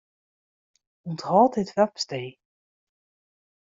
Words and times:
Unthâld 1.07 1.53
dit 1.55 1.71
webstee. 1.77 2.31